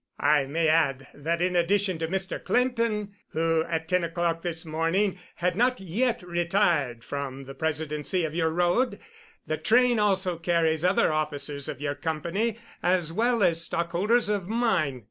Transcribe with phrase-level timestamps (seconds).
[0.19, 2.43] "I may add that in addition to Mr.
[2.43, 8.33] Clinton (who at ten o'clock this morning had not yet retired from the presidency of
[8.33, 8.97] your road),
[9.45, 14.99] the train also carries other officers of your company as well as stockholders of mine.